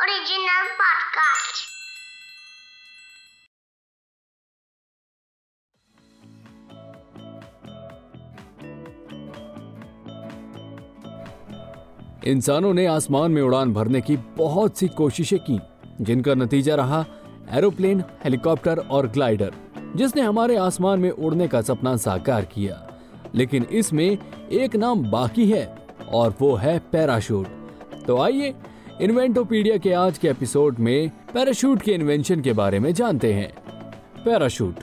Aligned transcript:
Original 0.00 0.66
podcast. 0.80 1.62
इंसानों 12.26 12.74
ने 12.74 12.86
आसमान 12.86 13.30
में 13.30 13.42
उड़ान 13.42 13.72
भरने 13.72 14.00
की 14.00 14.16
बहुत 14.16 14.78
सी 14.78 14.88
कोशिशें 14.88 15.38
की, 15.38 15.60
जिनका 16.00 16.34
नतीजा 16.34 16.74
रहा 16.74 17.04
एरोप्लेन, 17.50 18.04
हेलीकॉप्टर 18.24 18.78
और 18.78 19.06
ग्लाइडर, 19.06 19.54
जिसने 19.96 20.22
हमारे 20.22 20.56
आसमान 20.56 21.00
में 21.00 21.10
उड़ने 21.10 21.48
का 21.48 21.62
सपना 21.62 21.96
साकार 21.96 22.44
किया 22.44 22.98
लेकिन 23.34 23.64
इसमें 23.64 24.18
एक 24.48 24.76
नाम 24.76 25.10
बाकी 25.10 25.50
है, 25.50 25.66
और 26.08 26.34
वो 26.40 26.54
है 26.56 26.78
पैराशूट 26.78 27.65
तो 28.06 28.18
आइए, 28.18 28.54
इन्वेंटोपीडिया 29.00 29.76
के 29.76 29.92
आज 29.92 30.18
के 30.18 30.28
एपिसोड 30.28 30.78
में 30.78 31.10
पैराशूट 31.34 31.82
के 31.82 31.92
इन्वेंशन 31.92 32.40
के 32.40 32.52
बारे 32.52 32.78
में 32.80 32.94
जानते 32.94 33.32
हैं। 33.32 33.52
पैराशूट, 34.24 34.74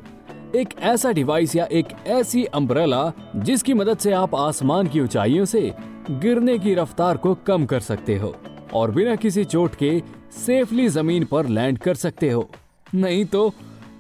एक 0.56 0.70
ऐसा 0.80 1.12
डिवाइस 1.12 1.56
या 1.56 1.66
एक 1.66 1.86
ऐसी 2.08 2.44
अम्ब्रेला 2.46 3.12
जिसकी 3.36 3.74
मदद 3.74 3.98
से 3.98 4.12
आप 4.12 4.36
आसमान 4.36 4.88
की 4.88 5.02
ऊंचाइयों 5.02 5.46
से 5.46 5.74
गिरने 6.12 6.60
की 6.60 6.74
रफ्तार 6.74 7.18
को 7.18 7.36
कम 7.36 7.66
कर 7.66 7.80
सकते 7.80 8.18
हो 8.18 8.36
और 8.74 8.92
बिना 8.92 9.16
किसी 9.16 9.44
चोट 9.44 9.76
के 9.76 10.02
सेफली 10.46 10.88
ज़मीन 10.88 11.26
पर 11.26 11.48
लैंड 11.48 11.78
कर 11.78 11.96
सकते 11.96 12.30
हो। 12.30 12.50
नहीं 12.96 13.26
तो 13.26 13.54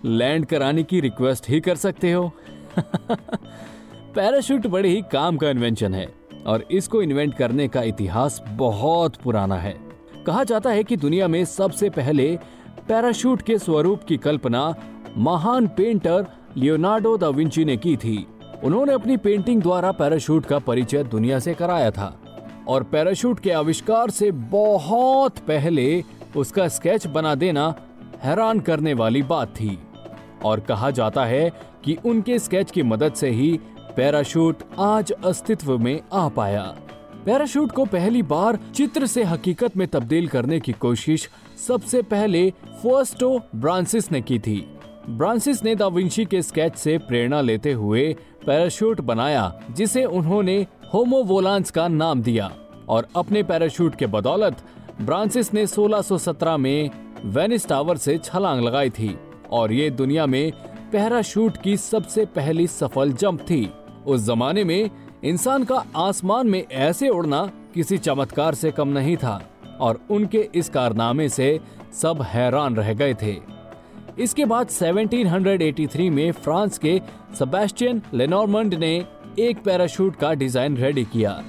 लैंड 0.05 0.46
कराने 0.46 0.84
की 0.84 0.99
रिक्वेस्ट 0.99 1.49
ही 1.49 1.60
कर 1.60 1.76
सकते 1.76 2.12
हो। 2.12 2.32
पैराशूट 4.16 4.68
बड़े 4.68 4.90
ही 4.90 5.04
काम 5.12 5.38
का 5.38 5.49
इन्वेंशन 5.49 5.94
है। 5.94 6.23
और 6.48 6.66
इसको 6.72 7.02
इन्वेंट 7.02 7.34
करने 7.34 7.68
का 7.68 7.82
इतिहास 7.82 8.42
बहुत 8.50 9.16
पुराना 9.16 9.56
है। 9.56 9.76
कहा 10.26 10.44
जाता 10.44 10.70
है 10.70 10.84
कि 10.84 10.98
दुनिया 10.98 11.27
में 11.27 11.44
सबसे 11.46 11.90
पहले 11.90 12.27
पैराशूट 12.88 13.41
के 13.41 13.58
स्वरूप 13.58 14.04
की 14.04 14.18
कल्पना 14.18 14.74
महान 15.18 15.68
पेंटर 15.68 16.26
लियोनार्डो 16.58 17.18
दा 17.18 17.30
विंची 17.30 17.66
ने 17.66 17.77
की 17.77 17.96
थी। 17.98 18.26
उन्होंने 18.63 18.94
अपनी 18.94 19.18
पेंटिंग 19.18 19.62
द्वारा 19.62 19.91
पैराशूट 19.91 20.46
का 20.46 20.60
परिचय 20.60 21.04
दुनिया 21.04 21.40
से 21.40 21.54
कराया 21.54 21.91
था 21.91 22.13
और 22.68 22.84
पैराशूट 22.84 23.40
के 23.40 23.52
आविष्कार 23.52 24.10
से 24.10 24.32
बहुत 24.32 25.40
पहले 25.40 26.04
उसका 26.35 26.68
स्केच 26.68 27.07
बना 27.07 27.35
देना 27.35 27.74
हैरान 28.24 28.60
करने 28.60 28.94
वाली 28.94 29.22
बात 29.24 29.48
थी। 29.48 29.78
और 30.46 30.60
कहा 30.60 30.90
जाता 30.91 31.26
है 31.26 31.52
कि 31.85 31.98
उनके 32.05 32.40
स्केच 32.40 32.72
की 32.72 32.84
मदद 32.84 33.13
से 33.13 33.30
ही 33.30 33.60
पैराशूट 33.98 34.58
आज 34.80 35.12
अस्तित्व 35.12 35.77
में 35.77 36.02
आ 36.13 36.30
पाया। 36.30 36.76
पैराशूट 37.26 37.72
को 37.72 37.86
पहली 37.86 38.22
बार 38.22 38.60
चित्र 38.76 39.05
से 39.05 39.24
हकीकत 39.24 39.77
में 39.77 39.88
तब्दील 39.88 40.27
करने 40.27 40.60
की 40.60 40.72
कोशिश 40.72 41.30
सबसे 41.68 42.02
पहले 42.02 42.50
फर्स्टो 42.52 43.41
ब्रांसिस 43.55 44.12
ने 44.12 44.22
की 44.22 44.40
थी। 44.40 44.77
ब्रांसिस 45.10 45.63
ने 45.63 45.76
दाविंशी 45.76 46.26
के 46.26 46.41
स्केच 46.41 46.76
से 46.76 46.98
प्रेरणा 46.98 47.41
लेते 47.41 47.72
हुए 47.72 48.16
पैराशूट 48.46 49.02
बनाया, 49.02 49.62
जिसे 49.72 50.05
उन्होंने 50.05 50.68
होमोवोलांस 50.94 51.72
का 51.72 51.88
नाम 51.88 52.22
दिया। 52.22 52.52
और 52.90 53.07
अपने 53.16 53.44
पैराशूट 53.44 53.96
के 53.96 54.05
बदौलत 54.05 54.66
ब्रांसिस 55.02 55.54
ने 55.54 55.68
1617 55.68 56.57
में 56.57 56.90
वेनिस 57.26 57.68
टावर 57.68 57.98
से 57.98 58.18
छलांग 58.18 58.63
लगाई 58.63 58.90
थी। 58.90 59.20
और 59.52 59.72
ये 59.72 59.90
दुनिया 59.90 60.26
में 60.26 60.52
पैराशूट 60.91 61.57
की 61.57 61.78
सबसे 61.78 62.26
पहली 62.26 62.68
सफल 62.68 63.13
जंप 63.13 63.41
थी। 63.41 63.72
उस 64.06 64.25
जमाने 64.25 64.63
में 64.63 64.90
इंसान 65.23 65.63
का 65.63 65.84
आसमान 65.96 66.47
में 66.47 66.63
ऐसे 66.63 67.09
उड़ना 67.09 67.46
किसी 67.73 67.97
चमत्कार 67.97 68.56
से 68.56 68.72
कम 68.72 68.88
नहीं 68.88 69.18
था 69.18 69.41
और 69.79 70.00
उनके 70.12 70.50
इस 70.56 70.69
कारनामे 70.69 71.29
से 71.29 71.59
सब 72.01 72.22
हैरान 72.22 72.75
रह 72.75 72.94
गए 72.94 73.13
थे। 73.13 73.38
इसके 74.19 74.45
बाद 74.45 74.68
1783 74.68 76.09
में 76.09 76.31
फ्रांस 76.31 76.78
के 76.78 77.00
सबेस्टियन 77.39 78.01
लेनोरमंड 78.13 78.73
ने 78.73 78.94
एक 79.39 79.63
पैराशूट 79.63 80.16
का 80.16 80.33
डिज़ाइन 80.33 80.78
रेडी 80.78 81.03
किया। 81.03 81.41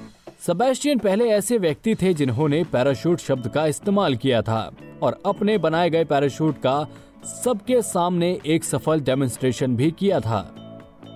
सबेस्टियन 0.47 0.99
पहले 0.99 1.29
ऐसे 1.29 1.59
व्यक्ति 1.59 1.95
थे 1.95 2.15
जिन्होंने 2.15 2.62
पैराशूट 2.65 3.19
शब्द 3.19 3.49
का 3.49 3.67
इस्तेमाल 3.67 4.17
किया 4.17 4.43
था 4.43 4.71
और 5.03 5.21
अपने 5.27 5.59
बनाए 5.59 5.91
गए 5.91 6.05
पैराशूट 6.05 6.59
का 6.59 6.87
सबके 7.25 7.81
सामने 7.83 8.39
एक 8.47 8.65
सफल 8.65 9.00
डेमोन्स्ट्रेशन 9.00 9.77
भी 9.77 9.91
किया 9.91 10.21
था। 10.21 10.64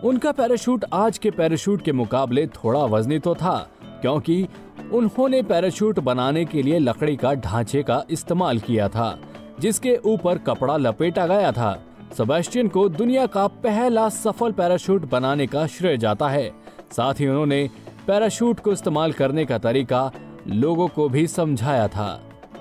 उनका 0.04 0.30
पैराशूट 0.32 0.84
आज 0.92 1.16
के 1.18 1.30
पैराशूट 1.30 1.82
के 1.82 1.92
मुकाबले 1.92 2.46
थोड़ा 2.46 2.80
वजनी 2.84 3.18
तो 3.18 3.34
था, 3.34 3.56
क्योंकि 4.00 4.46
उन्होंने 4.92 5.40
पैराशूट 5.42 5.98
बनाने 5.98 6.44
के 6.44 6.62
लिए 6.62 6.78
लकड़ी 6.78 7.16
का 7.16 7.32
ढांचे 7.34 7.82
का 7.82 8.02
इस्तेमाल 8.10 8.58
किया 8.58 8.88
था, 8.88 9.18
जिसके 9.60 9.96
ऊपर 10.04 10.38
कपड़ा 10.38 10.76
लपेटा 10.76 11.26
गया 11.26 11.50
था। 11.52 11.72
सेबेस्टियन 12.16 12.68
को 12.68 12.88
दुनिया 12.88 13.26
का 13.26 13.46
पहला 13.46 14.08
सफल 14.08 14.52
पैराशूट 14.52 15.10
बनाने 15.10 15.46
का 15.46 15.66
श्रेय 15.66 15.96
जाता 15.96 16.28
है। 16.28 16.48
साथ 16.92 17.20
ही 17.20 17.26
उन्होंने 17.26 17.68
पैराशूट 18.06 18.60
को 18.60 18.72
इस्तेमाल 18.72 19.12
करने 19.12 19.44
का 19.44 19.58
तरीका 19.58 20.10
लोगों 20.46 20.88
को 20.88 21.08
भी 21.08 21.26
समझाया 21.26 21.88
था। 21.88 22.08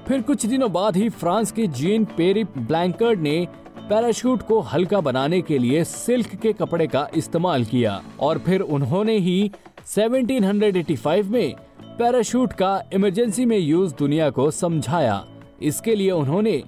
फिर 0.07 0.21
कुछ 0.21 0.45
दिनों 0.45 0.71
बाद 0.71 0.97
ही 0.97 1.07
फ्रांस 1.09 1.51
के 1.51 1.67
जीन 1.67 2.05
पेरी 2.17 2.43
ब्लैंकर्ड 2.43 3.21
ने 3.21 3.47
पैराशूट 3.89 4.41
को 4.41 4.59
हल्का 4.59 4.99
बनाने 5.01 5.41
के 5.41 5.57
लिए 5.57 5.83
सिल्क 5.83 6.35
के 6.35 6.51
कपड़े 6.53 6.87
का 6.87 7.07
इस्तेमाल 7.15 7.65
किया 7.65 8.01
और 8.19 8.37
फिर 8.37 8.61
उन्होंने 8.61 9.17
ही 9.17 9.51
1785 9.87 11.23
में 11.23 11.53
पैराशूट 11.99 12.53
का 12.53 12.81
इमरजेंसी 12.93 13.45
में 13.45 13.57
यूज़ 13.57 13.93
दुनिया 13.95 14.29
को 14.29 14.49
समझाया। 14.51 15.23
इसके 15.61 15.95
लिए 15.95 16.11
उन्होंने 16.11 16.63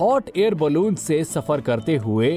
हॉट 0.00 0.30
एयर 0.36 0.54
बलून 0.54 0.94
से 0.94 1.22
सफ़र 1.24 1.60
करते 1.60 1.96
हुए 1.96 2.30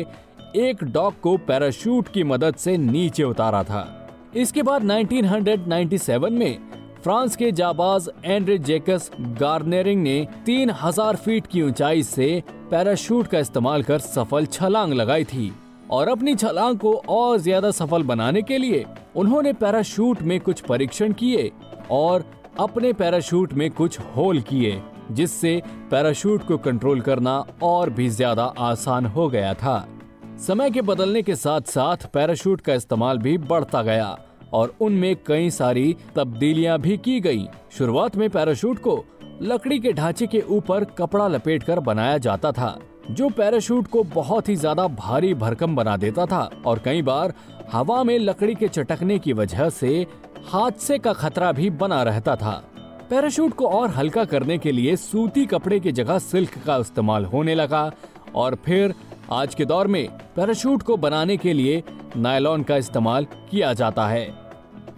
एक 0.56 0.84
डॉग 0.84 1.20
को 1.20 1.38
पैराशूट 1.38 2.08
की 2.08 2.24
मदद 2.24 2.56
से 2.56 2.78
नीचे 2.78 3.24
उतारा 3.24 3.64
था। 3.64 4.10
इसके 4.36 4.64
बाद 4.64 4.84
1997 4.84 6.30
में 6.30 6.58
फ्रांस 7.08 7.36
के 7.36 7.52
जाबाज 7.52 8.10
एंड्रे 8.26 8.58
जेकस 8.58 9.10
गार्नेरिंग 9.18 10.02
ने 10.04 10.28
3000 10.48 11.16
फीट 11.16 11.46
की 11.48 11.62
ऊंचाई 11.62 12.04
से 12.04 12.44
पैराशूट 12.72 13.28
का 13.28 13.40
इस्तेमाल 13.40 13.84
कर 13.84 14.00
सफल 14.00 14.46
छलांग 14.46 14.94
लगाई 14.94 15.24
थी 15.24 15.52
और 15.92 16.10
अपनी 16.10 16.34
छलांग 16.36 16.78
को 16.80 16.94
और 17.10 17.38
ज़्यादा 17.38 17.72
सफल 17.72 18.04
बनाने 18.04 18.42
के 18.42 18.58
लिए 18.58 18.84
उन्होंने 19.16 19.54
पैराशूट 19.54 20.22
में 20.22 20.40
कुछ 20.40 20.62
परीक्षण 20.62 21.14
किए 21.14 21.52
और 21.92 22.26
अपने 22.60 22.94
पैराशूट 22.94 23.54
में 23.54 23.70
कुछ 23.72 24.00
होल 24.16 24.42
किए, 24.42 24.82
जिससे 25.12 25.62
पैराशूट 25.92 26.48
को 26.48 26.58
कंट्रोल 26.58 27.02
करना 27.02 27.44
और 27.64 27.90
भी 27.90 28.10
ज़्यादा 28.10 28.54
आसान 28.66 29.06
हो 29.06 29.30
गया 29.30 29.54
था। 29.54 29.86
समय 30.48 30.72
के 30.72 30.82
बदलने 30.84 31.22
के 31.22 31.36
साथ 31.38 31.62
साथ 31.70 32.10
पैराशूट 32.14 32.62
का 32.62 32.74
इस्तेमाल 32.74 33.18
भी 33.18 33.38
बढ़ता 33.38 33.82
गया। 33.84 34.18
और 34.54 34.76
उनमें 34.82 35.16
कई 35.26 35.50
सारी 35.50 35.96
तब्दीलियाँ 36.16 36.78
भी 36.80 36.98
की 36.98 37.20
गई। 37.20 37.48
शुरुआत 37.72 38.16
में 38.16 38.30
पैराशूट 38.30 38.80
को 38.80 39.04
लकड़ी 39.42 39.80
के 39.80 39.94
ढांचे 39.94 40.28
के 40.28 40.42
ऊपर 40.42 40.84
कपड़ा 40.98 41.28
लपेटकर 41.28 41.80
बनाया 41.80 42.18
जाता 42.18 42.52
था, 42.52 42.78
जो 43.12 43.30
पैराशूट 43.30 43.88
को 43.88 44.04
बहुत 44.06 44.50
ही 44.50 44.56
ज़्यादा 44.56 44.88
भारी 44.88 45.34
भरकम 45.34 45.76
बना 45.76 45.98
देता 45.98 46.26
था 46.26 46.50
और 46.66 46.80
कई 46.86 47.02
बार 47.02 47.34
हवा 47.72 48.02
में 48.04 48.18
लकड़ी 48.20 48.56
के 48.56 48.68
चटकने 48.68 49.20
की 49.20 49.34
वजह 49.34 49.70
से 49.70 50.06
हादसे 50.48 50.98
का 50.98 51.14
खतरा 51.14 51.52
भी 51.52 51.70
बना 51.72 52.02
रहता 52.04 52.36
था। 52.36 52.52
पैराशूट 53.10 53.54
को 53.54 53.68
और 53.68 53.90
हल्का 53.90 54.24
करने 54.26 54.58
के 54.58 54.72
लिए 54.72 54.96
सूती 54.96 55.46
कपड़े 55.46 55.80
की 55.80 55.92
जगह 55.92 56.20
सिल्क 56.20 56.58
का 56.66 56.78
इस्तेमाल 56.78 57.26
होने 57.26 57.56
लगा 57.56 57.92
और 58.36 58.56
फिर 58.66 58.94
आज 59.32 59.56
के 59.56 59.66
दौर 59.66 59.88
में 59.88 60.08
पैराशूट 60.36 60.84
को 60.84 60.98
बनाने 60.98 61.38
के 61.38 61.54
लिए 61.54 61.82
नायलॉन 62.16 62.64
का 62.64 62.78
इस्तेमाल 62.78 63.26
किया 63.52 63.74
जाता 63.74 64.08
है। 64.08 64.26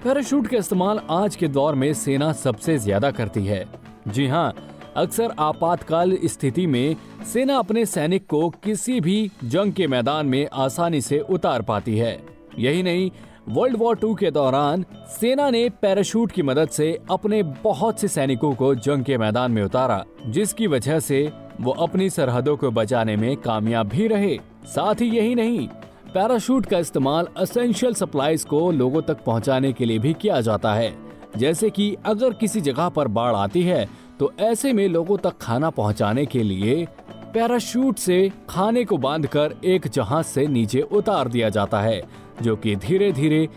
पैराशूट 0.03 0.47
का 0.47 0.57
इस्तेमाल 0.57 0.99
आज 1.09 1.35
के 1.35 1.47
दौर 1.47 1.75
में 1.75 1.93
सेना 1.95 2.31
सबसे 2.33 2.77
ज़्यादा 2.77 3.11
करती 3.11 3.45
है। 3.45 3.65
जी 4.07 4.27
हाँ 4.27 4.53
अक्सर 4.97 5.33
आपातकाल 5.39 6.17
स्थिति 6.25 6.65
में 6.67 6.95
सेना 7.25 7.57
अपने 7.57 7.85
सैनिक 7.85 8.25
को 8.27 8.49
किसी 8.63 8.99
भी 9.01 9.31
जंग 9.43 9.73
के 9.73 9.87
मैदान 9.87 10.25
में 10.25 10.47
आसानी 10.53 11.01
से 11.01 11.19
उतार 11.19 11.61
पाती 11.61 11.97
है। 11.97 12.19
यही 12.59 12.83
नहीं, 12.83 13.09
वर्ल्ड 13.49 13.77
वॉर 13.77 13.95
टू 13.95 14.13
के 14.15 14.31
दौरान 14.31 14.85
सेना 15.09 15.49
ने 15.49 15.67
पैराशूट 15.81 16.31
की 16.31 16.41
मदद 16.41 16.69
से 16.69 16.97
अपने 17.11 17.41
बहुत 17.63 17.99
से 17.99 18.07
सैनिकों 18.07 18.53
को 18.55 18.73
जंग 18.77 19.03
के 19.03 19.17
मैदान 19.17 19.51
में 19.51 19.63
उतारा, 19.63 20.03
जिसकी 20.25 20.67
वजह 20.67 20.99
से 20.99 21.31
वो 21.61 21.71
अपनी 21.73 22.09
सरहदों 22.09 22.55
को 22.57 22.71
बचाने 22.71 23.15
में 23.15 23.35
कामयाब 23.37 23.87
भी 23.87 24.07
रहे। 24.07 24.37
साथ 24.65 25.01
ही 25.01 25.09
यही 25.09 25.35
नहीं 25.35 25.67
पैराशूट 26.13 26.65
का 26.65 26.77
इस्तेमाल 26.79 27.27
असेंशियल 27.37 27.93
सप्लाईज 27.93 28.43
को 28.43 28.59
लोगों 28.71 29.01
तक 29.01 29.23
पहुँचाने 29.23 29.71
के 29.73 29.85
लिए 29.85 29.99
भी 29.99 30.13
किया 30.13 30.39
जाता 30.41 30.73
है। 30.73 30.93
जैसे 31.37 31.69
कि 31.69 31.95
अगर 32.05 32.33
किसी 32.33 32.61
जगह 32.61 32.87
पर 32.89 33.07
बाढ़ 33.07 33.35
आती 33.35 33.61
है 33.63 33.87
तो 34.19 34.31
ऐसे 34.39 34.71
में 34.73 34.87
लोगों 34.87 35.17
तक 35.17 35.37
खाना 35.41 35.69
पहुँचाने 35.69 36.25
के 36.25 36.43
लिए 36.43 36.85
पैराशूट 37.33 37.97
से 37.97 38.31
खाने 38.49 38.83
को 38.85 38.97
बांधकर 38.97 39.53
एक 39.65 39.87
जहाज़ 39.87 40.25
से 40.25 40.45
नीचे 40.47 40.81
उतार 40.81 41.27
दिया 41.27 41.49
जाता 41.49 41.81
है, 41.81 42.01
जो 42.41 42.55
कि 42.55 42.75
धीरे 42.77 43.11
धीरे 43.11 43.47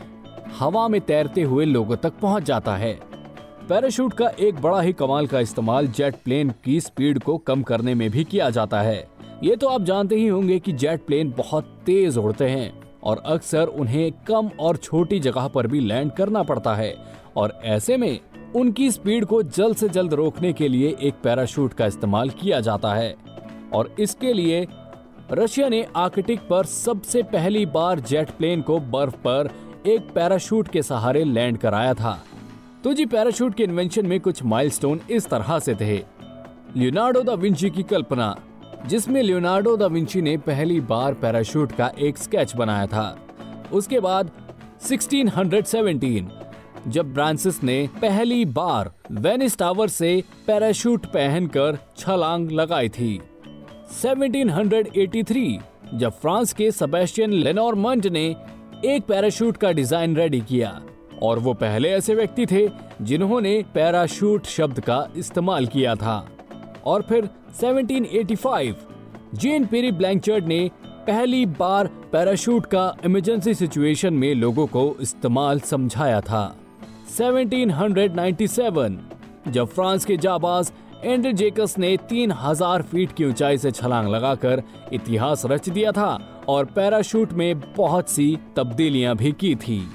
हवा 0.59 0.87
में 0.89 1.01
तैरते 1.01 1.43
हुए 1.43 1.65
लोगों 1.65 1.97
तक 1.97 2.19
पहुँच 2.23 2.43
जाता 2.43 2.77
है। 2.77 2.93
पैराशूट 3.69 4.13
का 4.13 4.29
एक 4.41 4.61
बड़ा 4.61 4.81
ही 4.81 4.93
कमाल 4.93 5.27
का 5.27 5.41
इस्तेमाल 5.41 5.87
जेट 5.89 6.17
प्लेन 6.25 6.53
की 6.65 6.81
स्पीड 6.81 7.23
को 7.23 7.39
कम 7.39 7.63
करने 7.63 7.95
में 7.95 8.11
भी 8.11 8.25
किया 8.25 8.51
जाता 8.51 8.81
है। 8.81 9.07
ये 9.43 9.57
तो 9.57 9.69
आप 9.69 9.83
जानते 9.83 10.17
ही 10.17 10.27
होंगे 10.27 10.59
कि 10.59 10.73
जेट 10.73 11.07
प्लेन 11.07 11.35
बहुत 11.37 11.65
तेज 11.87 12.19
उड़ते 12.19 12.45
हैं 12.45 12.83
और 13.03 13.23
अक्सर 13.27 13.67
उन्हें 13.67 14.13
कम 14.13 14.51
और 14.61 14.77
छोटी 14.77 15.21
जगह 15.21 15.49
पर 15.49 15.67
भी 15.67 15.81
लैंड 15.81 16.13
करना 16.13 16.43
पड़ता 16.43 16.75
है 16.75 16.97
और 17.37 17.61
ऐसे 17.65 17.97
में 17.97 18.21
उनकी 18.57 18.91
स्पीड 18.91 19.25
को 19.25 19.43
जल्द 19.43 19.77
से 19.77 19.89
जल्द 19.89 20.15
रोकने 20.15 20.53
के 20.53 20.69
लिए 20.69 20.97
एक 21.03 21.15
पैराशूट 21.15 21.73
का 21.73 21.87
इस्तेमाल 21.87 22.31
किया 22.31 22.61
जाता 22.61 22.95
है। 22.95 23.17
और 23.75 23.95
इसके 24.01 24.33
लिए 24.33 24.67
रशिया 25.33 25.69
ने 25.69 25.87
आर्कटिक 25.97 26.41
पर 26.41 26.65
सबसे 26.65 27.23
पहली 27.23 27.67
बार 27.67 28.01
जेट 28.01 28.31
प्लेन 28.31 28.63
को 28.63 28.79
बर्फ़ 28.79 29.17
पर 29.17 29.51
एक 29.87 30.01
पैराशूट 30.15 30.69
के 30.69 30.83
सहारे 30.83 31.25
लैंड 31.25 31.59
कराया 31.59 31.95
था। 31.95 32.23
तो 32.85 32.93
जी, 32.93 33.07
पैराशूट 33.07 33.55
के 33.55 33.65
इन्वेंशन 33.65 34.07
में 34.07 34.21
कुछ 34.21 34.43
माइलस्टोन 34.43 35.01
इस 35.11 35.29
तरह 35.29 35.59
से 35.59 35.75
थे। 35.75 35.97
लियोनार्डो 36.77 37.23
दा 37.23 37.35
विंची 37.35 37.71
की 37.71 37.83
कल्पना। 37.83 38.37
जिसमें 38.87 39.23
लियोनार्डो 39.23 39.77
दा 39.77 39.87
विंची 39.87 40.23
ने 40.23 40.37
पहली 40.37 40.81
बार 40.81 41.15
पैराशूट 41.15 41.73
का 41.73 41.91
एक 41.99 42.19
स्केच 42.19 42.55
बनाया 42.57 42.87
था। 42.87 43.19
उसके 43.73 44.01
बाद 44.01 44.31
1617 44.83 46.31
जब 46.89 47.13
ब्रांसिस 47.15 47.63
ने 47.63 47.89
पहली 48.01 48.45
बार 48.45 48.91
वेनिस 49.11 49.59
टावर 49.59 49.89
से 49.89 50.23
पैराशूट 50.47 51.07
पहनकर 51.07 51.79
छलांग 51.97 52.51
लगाई 52.51 52.89
थी। 52.89 53.21
1783 54.03 55.59
जब 55.95 56.13
फ्रांस 56.13 56.53
के 56.53 56.71
सबेस्टियन 56.71 57.33
लेनोरमंड 57.33 58.07
ने 58.07 58.25
एक 58.85 59.05
पैराशूट 59.05 59.57
का 59.57 59.73
डिज़ाइन 59.73 60.17
रेडी 60.17 60.41
किया 60.41 60.81
और 61.23 61.39
वो 61.39 61.55
पहले 61.55 61.89
ऐसे 61.89 62.15
व्यक्ति 62.15 62.47
थे 62.47 62.69
जिन्होंने 63.03 63.65
पैराशूट 63.75 64.47
शब्द 64.47 64.81
का 64.81 65.07
इस्तेमाल 65.17 65.67
किया 65.67 65.95
था। 65.95 66.32
और 66.87 67.03
फिर 67.03 67.29
1785 67.63 68.75
जेन 69.35 69.67
पेरी 69.67 69.93
ब्लैंकचर्ड 69.93 70.47
ने 70.47 70.71
पहली 71.07 71.47
बार 71.47 71.87
पैराशूट 72.13 72.67
का 72.67 72.95
इमरजेंसी 73.05 73.55
सिचुएशन 73.55 74.15
में 74.15 74.35
लोगों 74.35 74.67
को 74.67 74.97
इस्तेमाल 75.01 75.61
समझाया 75.61 76.21
था। 76.21 76.57
1797 77.19 78.99
जब 79.49 79.67
फ्रांस 79.67 80.05
के 80.05 80.17
जाबाज 80.17 80.73
एंड्रे 81.05 81.33
जेकस 81.33 81.75
ने 81.79 81.97
3000 81.97 82.83
फीट 82.83 83.13
की 83.13 83.25
ऊंचाई 83.25 83.59
से 83.59 83.71
छलांग 83.71 84.09
लगाकर 84.09 84.63
इतिहास 84.93 85.43
रच 85.47 85.69
दिया 85.69 85.93
था 85.93 86.45
और 86.49 86.65
पैराशूट 86.65 87.33
में 87.33 87.61
बहुत 87.61 88.09
सी 88.09 88.39
तब्दीलियाँ 88.57 89.17
भी 89.17 89.33
की 89.33 89.55
थी। 89.55 89.89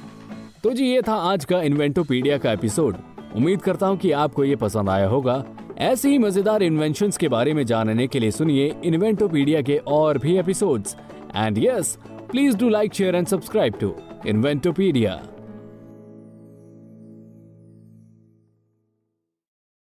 तो 0.63 0.73
जी, 0.73 0.85
ये 0.85 1.01
था 1.01 1.13
आज 1.13 1.45
का 1.45 1.61
इन्वेंटोपीडिया 1.61 2.37
का 2.37 2.51
एपिसोड 2.51 2.95
उम्मीद 3.35 3.61
करता 3.61 3.87
हूँ 3.87 3.97
कि 3.97 4.11
आपको 4.11 4.43
ये 4.43 4.55
पसंद 4.55 4.89
आया 4.89 5.07
होगा। 5.07 5.43
ऐसे 5.81 6.09
ही 6.09 6.17
मज़ेदार 6.17 6.63
इन्वेंशन 6.63 7.11
के 7.19 7.27
बारे 7.27 7.53
में 7.53 7.65
जानने 7.65 8.07
के 8.07 8.19
लिए 8.19 8.31
सुनिए 8.31 8.73
इन्वेंटोपीडिया 8.83 9.61
के 9.61 9.77
और 9.87 10.17
भी 10.17 10.37
episode 10.37 10.87
and 11.35 11.57
yes 11.57 11.97
please 12.31 12.57
do 12.57 12.69
like 12.69 12.93
share 12.93 13.15
and 13.15 13.27
subscribe 13.27 13.73
to 13.81 13.95
Inventopedia 14.27 15.21